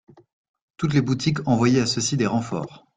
Toutes 0.77 0.95
les 0.95 1.01
boutiques 1.03 1.47
envoyaient 1.47 1.81
à 1.81 1.85
ceux-ci 1.85 2.17
des 2.17 2.25
renforts. 2.25 2.87